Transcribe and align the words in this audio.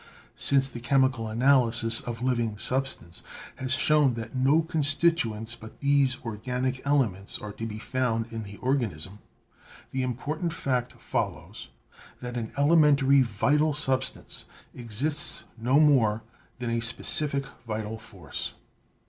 Since 0.35 0.67
the 0.67 0.79
chemical 0.79 1.27
analysis 1.27 1.99
of 2.01 2.23
living 2.23 2.57
substance 2.57 3.21
has 3.57 3.73
shown 3.73 4.15
that 4.15 4.33
no 4.33 4.63
constituents 4.63 5.53
but 5.53 5.79
these 5.79 6.17
organic 6.25 6.81
elements 6.87 7.37
are 7.37 7.51
to 7.51 7.67
be 7.67 7.77
found 7.77 8.25
in 8.33 8.41
the 8.41 8.57
organism, 8.57 9.19
the 9.91 10.01
important 10.01 10.53
fact 10.53 10.93
follows 10.93 11.67
that 12.19 12.35
an 12.35 12.51
elementary 12.57 13.21
vital 13.21 13.73
substance 13.75 14.45
exists 14.73 15.43
no 15.55 15.79
more 15.79 16.23
than 16.57 16.71
a 16.71 16.79
specific 16.81 17.45
vital 17.67 17.99
force. 17.99 18.55